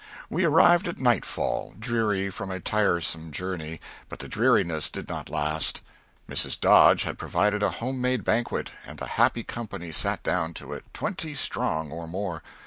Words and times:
We 0.31 0.45
arrived 0.45 0.87
at 0.87 0.97
nightfall, 0.97 1.75
dreary 1.77 2.31
from 2.31 2.49
a 2.49 2.59
tiresome 2.59 3.31
journey; 3.31 3.79
but 4.09 4.17
the 4.17 4.27
dreariness 4.27 4.89
did 4.89 5.07
not 5.07 5.29
last. 5.29 5.81
Mrs. 6.27 6.59
Dodge 6.59 7.03
had 7.03 7.19
provided 7.19 7.61
a 7.61 7.69
home 7.69 8.01
made 8.01 8.23
banquet, 8.23 8.71
and 8.83 8.97
the 8.97 9.05
happy 9.05 9.43
company 9.43 9.91
sat 9.91 10.23
down 10.23 10.55
to 10.55 10.73
it, 10.73 10.85
twenty 10.91 11.35
strong, 11.35 11.91
or 11.91 12.07
more. 12.07 12.41